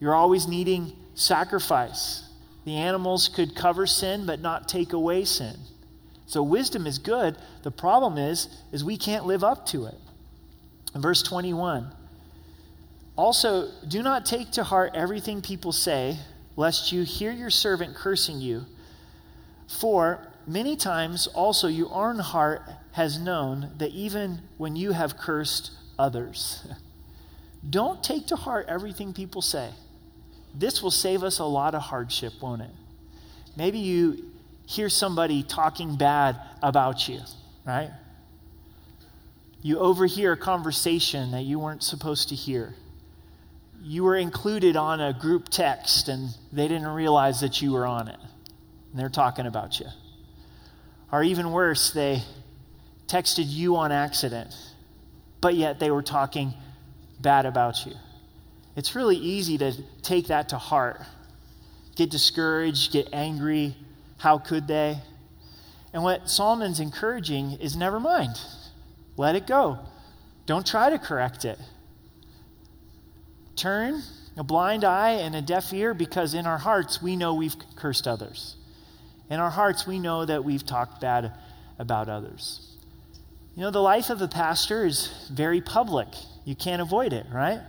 [0.01, 2.25] You're always needing sacrifice.
[2.65, 5.57] The animals could cover sin but not take away sin.
[6.29, 7.37] So wisdom is good.
[7.63, 9.95] The problem is is we can't live up to it.
[10.95, 11.91] In verse 21.
[13.17, 16.19] Also, do not take to heart everything people say,
[16.55, 18.67] lest you hear your servant cursing you.
[19.81, 22.63] For many times also your own heart
[22.93, 26.67] has known that even when you have cursed others.
[27.71, 29.71] Don't take to heart everything people say.
[30.55, 32.71] This will save us a lot of hardship, won't it?
[33.57, 34.28] Maybe you
[34.69, 37.21] hear somebody talking bad about you,
[37.65, 37.91] right?
[39.63, 42.75] You overhear a conversation that you weren't supposed to hear.
[43.83, 48.09] You were included on a group text and they didn't realize that you were on
[48.09, 48.19] it.
[48.91, 49.87] And they're talking about you.
[51.11, 52.23] Or even worse, they
[53.07, 54.55] texted you on accident,
[55.41, 56.53] but yet they were talking
[57.19, 57.95] bad about you.
[58.77, 61.01] It's really easy to take that to heart,
[61.97, 63.75] get discouraged, get angry,
[64.19, 64.99] how could they?
[65.93, 68.39] And what Solomon's encouraging is never mind.
[69.17, 69.79] Let it go.
[70.47, 71.59] Don't try to correct it.
[73.57, 74.03] Turn
[74.37, 78.07] a blind eye and a deaf ear because in our hearts we know we've cursed
[78.07, 78.57] others.
[79.29, 81.33] In our hearts we know that we've talked bad
[81.79, 82.77] about others.
[83.57, 86.07] You know, the life of a pastor is very public.
[86.45, 87.61] You can't avoid it, right?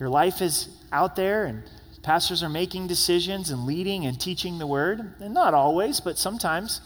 [0.00, 1.62] Your life is out there and
[2.02, 6.80] Pastors are making decisions and leading and teaching the word, and not always, but sometimes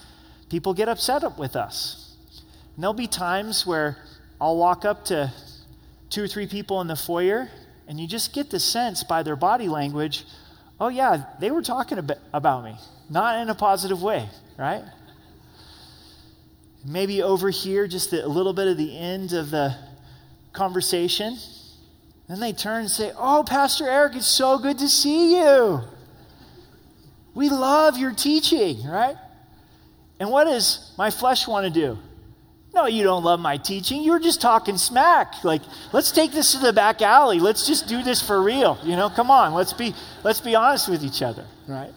[0.48, 2.16] people get upset with us.
[2.74, 3.98] And there'll be times where
[4.40, 5.32] I'll walk up to
[6.10, 7.48] two or three people in the foyer,
[7.86, 10.24] and you just get the sense by their body language
[10.82, 11.96] oh, yeah, they were talking
[12.32, 12.76] about me,
[13.08, 14.82] not in a positive way, right?
[16.84, 19.76] Maybe over here, just a little bit of the end of the
[20.52, 21.38] conversation,
[22.28, 25.80] then they turn and say, Oh, Pastor Eric, it's so good to see you.
[27.34, 29.16] We love your teaching, right?
[30.20, 31.98] And what does my flesh want to do?
[32.74, 34.02] No, you don't love my teaching.
[34.02, 35.44] You're just talking smack.
[35.44, 37.38] Like, let's take this to the back alley.
[37.38, 38.78] Let's just do this for real.
[38.82, 39.52] You know, come on.
[39.52, 41.92] Let's be let's be honest with each other, right?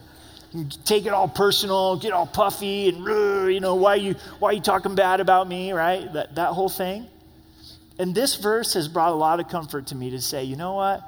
[0.84, 3.04] take it all personal, get all puffy, and
[3.52, 6.12] you know, why you why you talking bad about me, right?
[6.12, 7.06] That that whole thing.
[7.98, 10.74] And this verse has brought a lot of comfort to me to say, you know
[10.74, 11.02] what?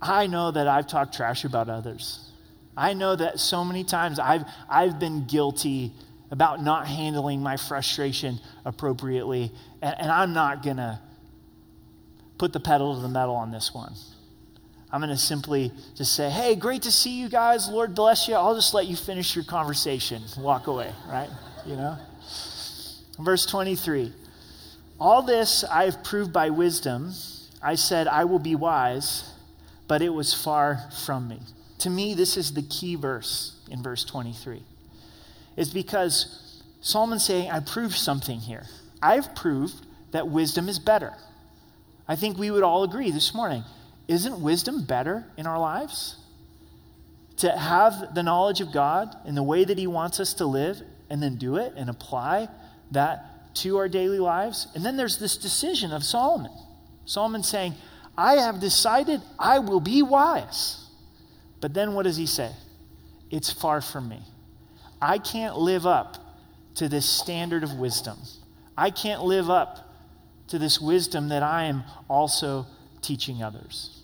[0.00, 2.30] I know that I've talked trash about others.
[2.76, 5.92] I know that so many times I've, I've been guilty
[6.30, 9.50] about not handling my frustration appropriately,
[9.82, 11.00] and, and I'm not going to
[12.38, 13.92] put the pedal to the metal on this one.
[14.92, 17.68] I'm going to simply just say, hey, great to see you guys.
[17.68, 18.34] Lord bless you.
[18.34, 21.28] I'll just let you finish your conversation, walk away, right?
[21.66, 21.98] You know?
[23.18, 24.12] Verse 23
[25.00, 27.12] all this I have proved by wisdom.
[27.62, 29.32] I said, I will be wise,
[29.88, 31.40] but it was far from me.
[31.78, 34.62] to me, this is the key verse in verse 23,
[35.56, 38.66] is because Solomon's saying, I proved something here.
[39.02, 41.14] I've proved that wisdom is better.
[42.06, 43.64] I think we would all agree this morning.
[44.08, 46.16] Isn't wisdom better in our lives?
[47.38, 50.82] To have the knowledge of God in the way that He wants us to live
[51.08, 52.48] and then do it and apply
[52.90, 54.68] that to our daily lives.
[54.74, 56.52] And then there's this decision of Solomon.
[57.04, 57.74] Solomon saying,
[58.16, 60.86] I have decided I will be wise.
[61.60, 62.52] But then what does he say?
[63.30, 64.20] It's far from me.
[65.00, 66.16] I can't live up
[66.76, 68.18] to this standard of wisdom.
[68.76, 69.88] I can't live up
[70.48, 72.66] to this wisdom that I am also
[73.02, 74.02] teaching others.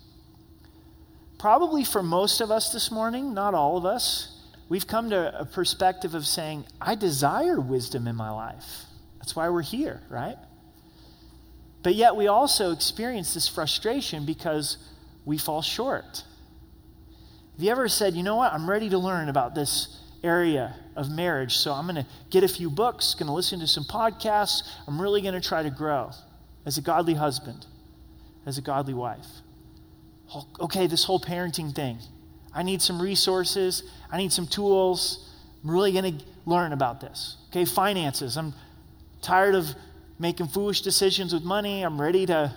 [1.37, 5.45] Probably for most of us this morning, not all of us, we've come to a
[5.45, 8.85] perspective of saying, I desire wisdom in my life.
[9.27, 10.37] That's why we're here, right?
[11.83, 14.77] But yet we also experience this frustration because
[15.25, 16.23] we fall short.
[17.55, 21.11] Have you ever said, you know what, I'm ready to learn about this area of
[21.11, 24.63] marriage, so I'm going to get a few books, going to listen to some podcasts,
[24.87, 26.11] I'm really going to try to grow
[26.65, 27.65] as a godly husband,
[28.45, 29.27] as a godly wife.
[30.33, 31.99] Oh, okay, this whole parenting thing.
[32.53, 35.29] I need some resources, I need some tools.
[35.65, 37.35] I'm really going to learn about this.
[37.49, 38.37] Okay, finances.
[38.37, 38.53] I'm
[39.27, 39.75] tired of
[40.17, 41.83] making foolish decisions with money.
[41.83, 42.55] I'm ready to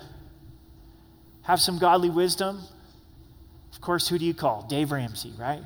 [1.41, 2.61] have some godly wisdom.
[3.73, 4.65] Of course, who do you call?
[4.69, 5.61] Dave Ramsey, right?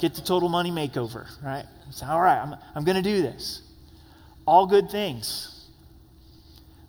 [0.00, 1.66] Get the total money makeover, right?
[2.02, 3.60] All right, I'm, I'm going to do this.
[4.46, 5.68] All good things.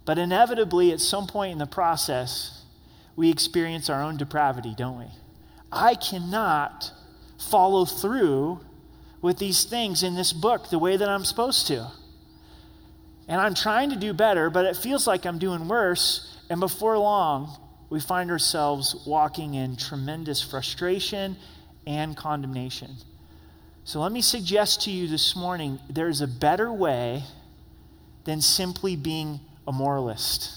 [0.05, 2.63] But inevitably, at some point in the process,
[3.17, 5.07] we experience our own depravity, don't we?
[5.69, 6.91] I cannot
[7.37, 8.61] follow through
[9.21, 11.91] with these things in this book the way that I'm supposed to.
[13.27, 16.37] And I'm trying to do better, but it feels like I'm doing worse.
[16.49, 17.57] And before long,
[17.89, 21.37] we find ourselves walking in tremendous frustration
[21.85, 22.95] and condemnation.
[23.85, 27.23] So let me suggest to you this morning there's a better way
[28.23, 30.51] than simply being a moralist.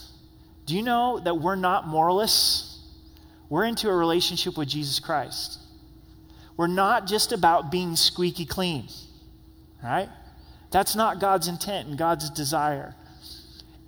[0.64, 2.81] Do you know that we're not moralists?
[3.48, 5.59] We're into a relationship with Jesus Christ.
[6.57, 8.88] We're not just about being squeaky clean,
[9.83, 10.09] right?
[10.70, 12.94] That's not God's intent and God's desire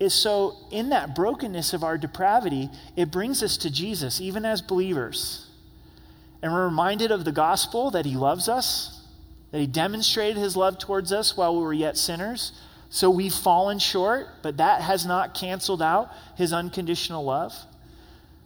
[0.00, 4.62] is so in that brokenness of our depravity, it brings us to Jesus, even as
[4.62, 5.46] believers.
[6.40, 9.02] And we're reminded of the gospel that he loves us,
[9.50, 12.52] that he demonstrated his love towards us while we were yet sinners.
[12.90, 17.54] So we've fallen short, but that has not canceled out his unconditional love.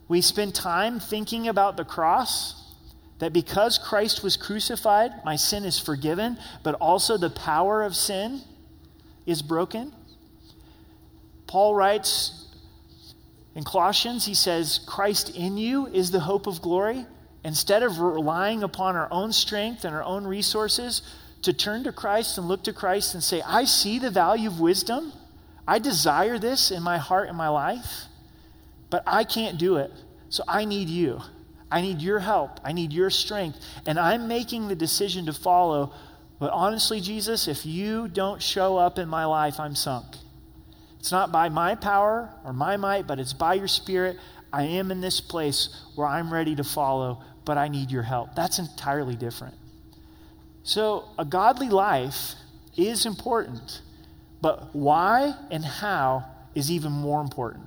[0.07, 2.62] We spend time thinking about the cross,
[3.19, 8.41] that because Christ was crucified, my sin is forgiven, but also the power of sin
[9.25, 9.93] is broken.
[11.47, 12.47] Paul writes
[13.55, 17.05] in Colossians, he says, Christ in you is the hope of glory.
[17.43, 21.01] Instead of relying upon our own strength and our own resources,
[21.43, 24.59] to turn to Christ and look to Christ and say, I see the value of
[24.59, 25.13] wisdom.
[25.67, 28.05] I desire this in my heart and my life,
[28.89, 29.91] but I can't do it.
[30.29, 31.21] So I need you.
[31.73, 32.59] I need your help.
[32.63, 33.57] I need your strength.
[33.87, 35.91] And I'm making the decision to follow.
[36.39, 40.05] But honestly, Jesus, if you don't show up in my life, I'm sunk.
[40.99, 44.17] It's not by my power or my might, but it's by your Spirit.
[44.53, 48.35] I am in this place where I'm ready to follow, but I need your help.
[48.35, 49.55] That's entirely different.
[50.61, 52.35] So, a godly life
[52.77, 53.81] is important,
[54.41, 57.65] but why and how is even more important.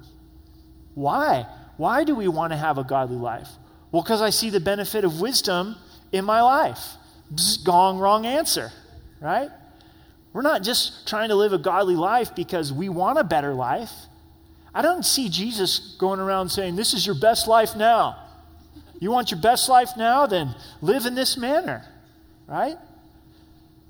[0.95, 1.47] Why?
[1.77, 3.49] Why do we want to have a godly life?
[3.93, 5.77] Well, because I see the benefit of wisdom
[6.13, 6.95] in my life.
[7.65, 8.73] gong, wrong answer,
[9.21, 9.51] right?
[10.33, 13.93] We're not just trying to live a godly life because we want a better life.
[14.75, 18.23] I don't see Jesus going around saying, This is your best life now.
[19.01, 20.27] You want your best life now?
[20.27, 21.87] Then live in this manner,
[22.47, 22.77] right?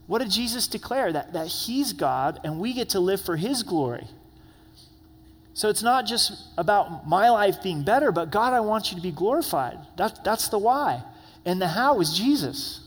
[0.07, 1.13] What did Jesus declare?
[1.13, 4.07] That, that He's God and we get to live for His glory.
[5.57, 9.03] So it's not just about my life being better, but God, I want you to
[9.03, 9.79] be glorified.
[9.97, 11.03] That, that's the why.
[11.47, 12.81] And the how is Jesus.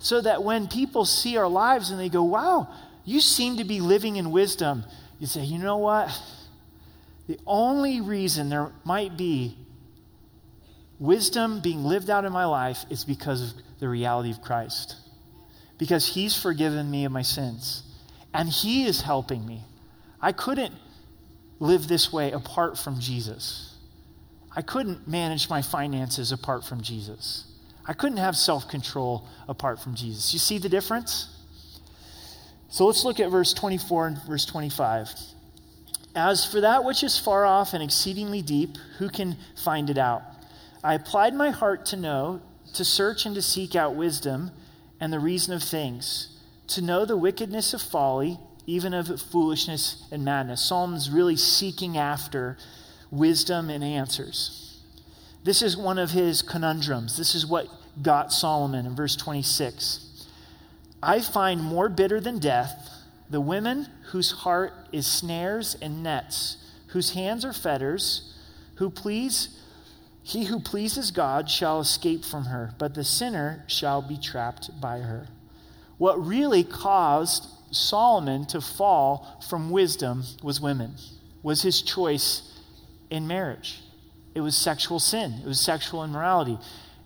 [0.00, 2.68] So that when people see our lives and they go, wow,
[3.06, 4.84] you seem to be living in wisdom.
[5.18, 6.10] You say, you know what?
[7.26, 9.56] The only reason there might be
[10.98, 14.96] wisdom being lived out in my life is because of the reality of Christ.
[15.78, 17.82] Because He's forgiven me of my sins.
[18.34, 19.62] And He is helping me.
[20.20, 20.74] I couldn't
[21.60, 23.76] live this way apart from Jesus.
[24.54, 27.46] I couldn't manage my finances apart from Jesus.
[27.86, 30.32] I couldn't have self control apart from Jesus.
[30.32, 31.28] You see the difference?
[32.68, 35.10] So let's look at verse 24 and verse 25.
[36.16, 40.22] As for that which is far off and exceedingly deep, who can find it out?
[40.82, 42.40] I applied my heart to know
[42.74, 44.50] to search and to seek out wisdom
[45.00, 46.38] and the reason of things,
[46.68, 50.62] to know the wickedness of folly, even of foolishness and madness.
[50.62, 52.56] Psalms really seeking after
[53.10, 54.80] wisdom and answers.
[55.44, 57.16] This is one of his conundrums.
[57.16, 57.68] This is what
[58.02, 60.26] got Solomon in verse 26.
[61.02, 62.90] I find more bitter than death
[63.28, 66.56] the women whose heart is snares and nets,
[66.88, 68.34] whose hands are fetters,
[68.76, 69.60] who please
[70.26, 75.00] he who pleases God shall escape from her, but the sinner shall be trapped by
[75.00, 75.26] her.
[75.98, 80.94] What really caused Solomon to fall from wisdom was women,
[81.42, 82.58] was his choice
[83.10, 83.80] in marriage.
[84.34, 86.58] It was sexual sin, it was sexual immorality.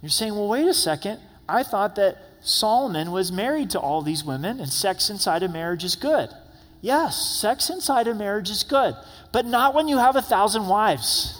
[0.02, 1.20] You're saying, well, wait a second.
[1.48, 5.82] I thought that Solomon was married to all these women and sex inside of marriage
[5.82, 6.30] is good.
[6.80, 8.94] Yes, sex inside of marriage is good,
[9.32, 11.34] but not when you have a thousand wives.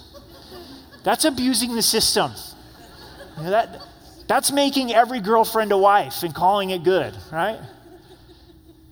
[1.04, 2.32] That's abusing the system.
[3.36, 3.80] You know, that,
[4.26, 7.60] that's making every girlfriend a wife and calling it good, right?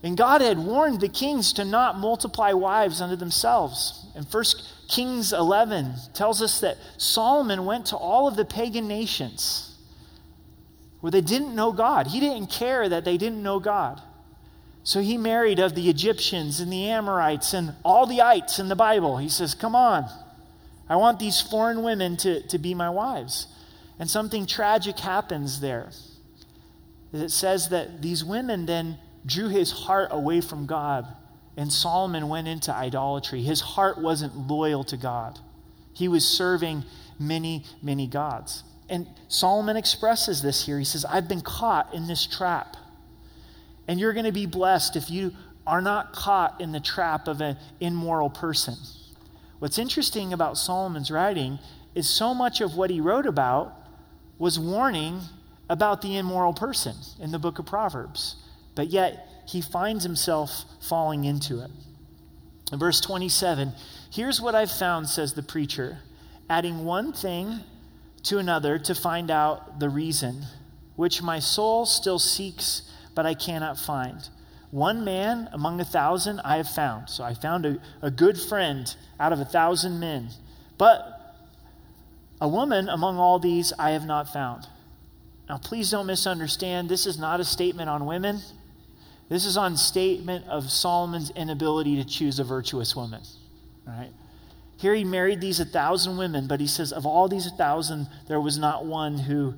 [0.07, 4.07] And God had warned the kings to not multiply wives unto themselves.
[4.15, 4.45] And 1
[4.89, 9.77] Kings 11 tells us that Solomon went to all of the pagan nations
[11.01, 12.07] where they didn't know God.
[12.07, 14.01] He didn't care that they didn't know God.
[14.85, 18.77] So he married of the Egyptians and the Amorites and all the ites in the
[18.77, 19.17] Bible.
[19.17, 20.09] He says, Come on,
[20.89, 23.49] I want these foreign women to, to be my wives.
[23.99, 25.91] And something tragic happens there.
[27.13, 31.07] It says that these women then drew his heart away from God,
[31.57, 33.43] and Solomon went into idolatry.
[33.43, 35.39] His heart wasn't loyal to God,
[35.93, 36.85] he was serving
[37.19, 38.63] many, many gods.
[38.89, 40.79] And Solomon expresses this here.
[40.79, 42.77] He says, I've been caught in this trap.
[43.89, 45.33] And you're going to be blessed if you
[45.67, 48.77] are not caught in the trap of an immoral person.
[49.59, 51.59] What's interesting about Solomon's writing
[51.95, 53.75] is so much of what he wrote about
[54.39, 55.21] was warning
[55.69, 58.37] about the immoral person in the book of Proverbs.
[58.77, 61.71] But yet, he finds himself falling into it.
[62.73, 63.73] In verse 27,
[64.13, 65.99] here's what I've found, says the preacher,
[66.49, 67.61] adding one thing
[68.25, 70.45] to another to find out the reason,
[70.95, 72.83] which my soul still seeks,
[73.15, 74.29] but I cannot find.
[74.71, 77.09] One man among a thousand I have found.
[77.09, 80.29] So I found a, a good friend out of a thousand men.
[80.77, 81.35] But
[82.41, 84.67] a woman among all these I have not found.
[85.49, 86.89] Now, please don't misunderstand.
[86.89, 88.41] This is not a statement on women.
[89.29, 93.23] This is on statement of Solomon's inability to choose a virtuous woman.
[93.87, 94.13] Right?
[94.79, 98.09] Here he married these a thousand women, but he says, of all these a thousand,
[98.29, 99.55] there was not one who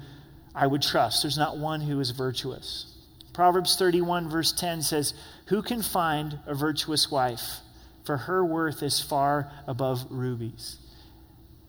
[0.54, 1.22] I would trust.
[1.22, 2.94] There's not one who is virtuous.
[3.32, 5.14] Proverbs 31, verse 10 says,
[5.46, 7.60] Who can find a virtuous wife?
[8.04, 10.78] For her worth is far above rubies.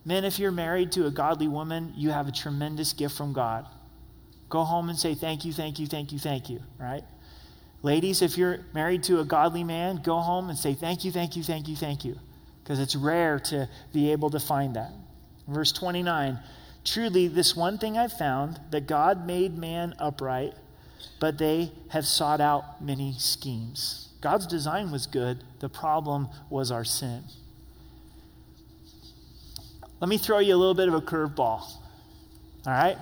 [0.04, 3.66] Men, if you're married to a godly woman, you have a tremendous gift from God.
[4.48, 7.04] Go home and say, Thank you, thank you, thank you, thank you, right?
[7.82, 11.36] Ladies, if you're married to a godly man, go home and say, Thank you, thank
[11.36, 12.18] you, thank you, thank you
[12.70, 14.92] because it's rare to be able to find that.
[15.48, 16.38] Verse 29
[16.84, 20.54] Truly, this one thing I've found that God made man upright,
[21.18, 24.10] but they have sought out many schemes.
[24.20, 27.24] God's design was good, the problem was our sin.
[29.98, 31.38] Let me throw you a little bit of a curveball.
[31.38, 31.76] All
[32.66, 32.96] right?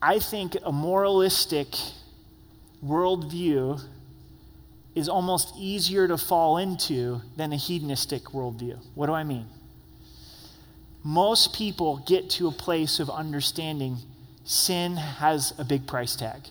[0.00, 1.74] I think a moralistic
[2.84, 3.80] worldview
[4.94, 8.78] is almost easier to fall into than a hedonistic worldview.
[8.94, 9.46] What do I mean?
[11.02, 13.98] Most people get to a place of understanding
[14.44, 16.42] sin has a big price tag.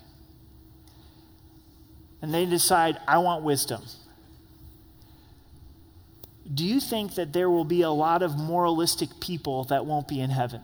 [2.21, 3.81] And they decide, I want wisdom.
[6.53, 10.19] Do you think that there will be a lot of moralistic people that won't be
[10.19, 10.61] in heaven?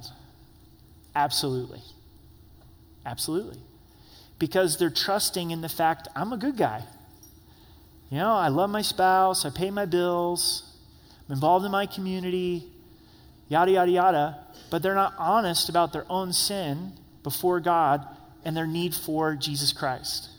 [1.15, 1.81] Absolutely.
[3.05, 3.59] Absolutely.
[4.39, 6.83] Because they're trusting in the fact, I'm a good guy.
[8.09, 10.63] You know, I love my spouse, I pay my bills,
[11.27, 12.63] I'm involved in my community,
[13.49, 14.37] yada, yada, yada,
[14.71, 18.07] but they're not honest about their own sin before God
[18.43, 20.29] and their need for Jesus Christ.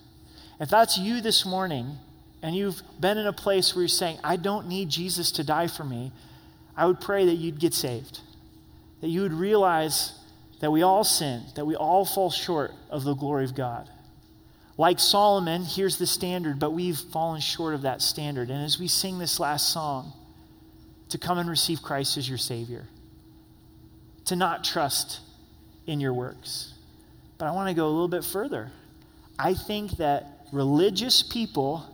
[0.58, 1.98] If that's you this morning
[2.42, 5.68] and you've been in a place where you're saying, I don't need Jesus to die
[5.68, 6.10] for me,
[6.76, 8.20] I would pray that you'd get saved,
[9.00, 10.14] that you would realize
[10.60, 13.88] that we all sin, that we all fall short of the glory of God.
[14.76, 18.50] Like Solomon, here's the standard, but we've fallen short of that standard.
[18.50, 20.12] And as we sing this last song,
[21.10, 22.86] to come and receive Christ as your Savior,
[24.26, 25.20] to not trust
[25.86, 26.72] in your works.
[27.36, 28.70] But I want to go a little bit further.
[29.38, 31.84] I think that religious people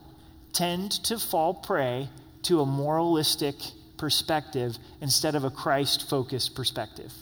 [0.53, 2.09] tend to fall prey
[2.43, 3.57] to a moralistic
[3.97, 7.13] perspective instead of a Christ focused perspective.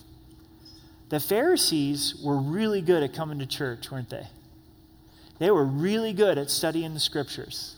[1.08, 4.26] The Pharisees were really good at coming to church, weren't they?
[5.38, 7.76] They were really good at studying the scriptures.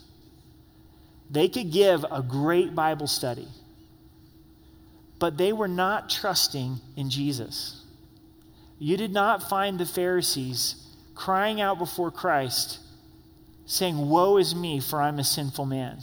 [1.31, 3.49] They could give a great Bible study,
[5.19, 7.83] but they were not trusting in Jesus.
[8.79, 12.79] You did not find the Pharisees crying out before Christ,
[13.65, 15.99] saying, Woe is me, for I'm a sinful man.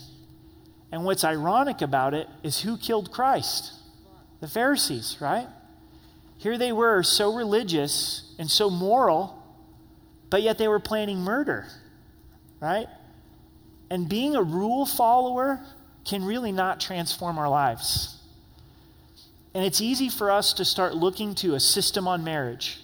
[0.91, 3.73] And what's ironic about it is who killed Christ?
[4.41, 5.47] The Pharisees, right?
[6.43, 9.41] Here they were, so religious and so moral,
[10.29, 11.67] but yet they were planning murder,
[12.59, 12.87] right?
[13.89, 15.61] And being a rule follower
[16.03, 18.17] can really not transform our lives.
[19.53, 22.81] And it's easy for us to start looking to a system on marriage.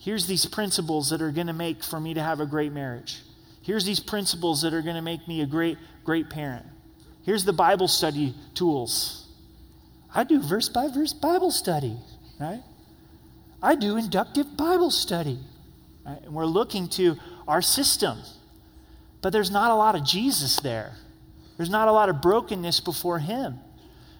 [0.00, 3.20] Here's these principles that are going to make for me to have a great marriage.
[3.62, 6.66] Here's these principles that are going to make me a great, great parent.
[7.24, 9.28] Here's the Bible study tools.
[10.12, 11.96] I do verse by verse Bible study,
[12.40, 12.64] right?
[13.62, 15.38] I do inductive Bible study.
[16.04, 16.20] Right?
[16.24, 18.18] And we're looking to our system.
[19.20, 20.92] But there's not a lot of Jesus there.
[21.56, 23.58] There's not a lot of brokenness before Him.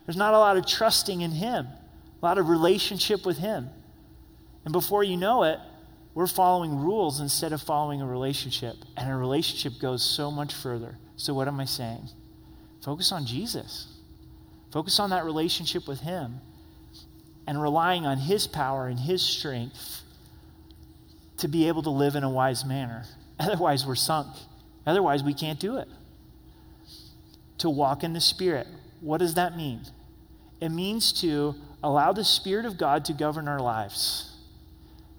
[0.06, 3.68] There's not a lot of trusting in Him, a lot of relationship with Him.
[4.64, 5.58] And before you know it,
[6.14, 8.76] we're following rules instead of following a relationship.
[8.96, 10.98] And a relationship goes so much further.
[11.16, 12.08] So, what am I saying?
[12.84, 13.88] Focus on Jesus.
[14.70, 16.40] Focus on that relationship with Him
[17.46, 20.02] and relying on His power and His strength
[21.38, 23.04] to be able to live in a wise manner.
[23.40, 24.28] Otherwise, we're sunk.
[24.86, 25.88] Otherwise, we can't do it.
[27.58, 28.66] To walk in the Spirit.
[29.00, 29.80] What does that mean?
[30.60, 34.32] It means to allow the Spirit of God to govern our lives.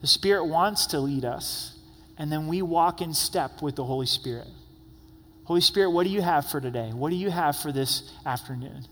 [0.01, 1.77] The Spirit wants to lead us,
[2.17, 4.47] and then we walk in step with the Holy Spirit.
[5.45, 6.91] Holy Spirit, what do you have for today?
[6.93, 8.85] What do you have for this afternoon?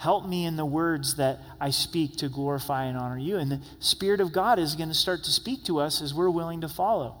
[0.00, 3.36] Help me in the words that I speak to glorify and honor you.
[3.36, 6.30] And the Spirit of God is going to start to speak to us as we're
[6.30, 7.18] willing to follow.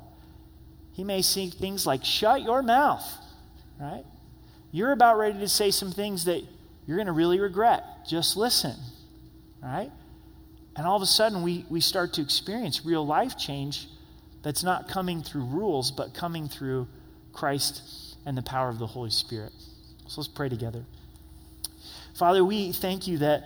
[0.94, 3.04] He may say things like, shut your mouth,
[3.78, 4.04] right?
[4.72, 6.42] You're about ready to say some things that
[6.86, 7.84] you're going to really regret.
[8.08, 8.76] Just listen,
[9.62, 9.90] right?
[10.74, 13.88] And all of a sudden, we, we start to experience real life change
[14.42, 16.88] that's not coming through rules, but coming through
[17.34, 19.52] Christ and the power of the Holy Spirit.
[20.06, 20.86] So let's pray together.
[22.20, 23.44] Father, we thank you that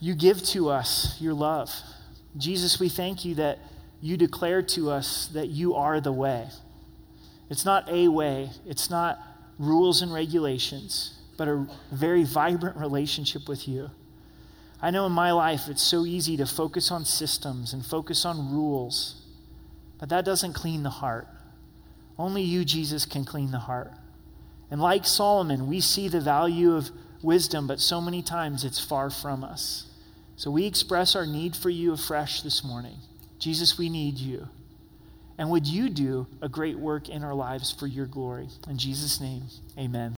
[0.00, 1.70] you give to us your love.
[2.34, 3.58] Jesus, we thank you that
[4.00, 6.48] you declare to us that you are the way.
[7.50, 9.18] It's not a way, it's not
[9.58, 13.90] rules and regulations, but a very vibrant relationship with you.
[14.80, 18.50] I know in my life it's so easy to focus on systems and focus on
[18.50, 19.26] rules,
[19.98, 21.28] but that doesn't clean the heart.
[22.18, 23.92] Only you, Jesus, can clean the heart.
[24.70, 26.90] And like Solomon, we see the value of
[27.24, 29.86] wisdom, but so many times it's far from us.
[30.36, 32.98] So we express our need for you afresh this morning.
[33.38, 34.48] Jesus, we need you.
[35.38, 38.48] And would you do a great work in our lives for your glory?
[38.68, 39.44] In Jesus' name,
[39.76, 40.12] amen.